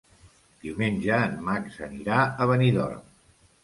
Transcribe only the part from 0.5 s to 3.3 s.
Diumenge en Max anirà a Benidorm.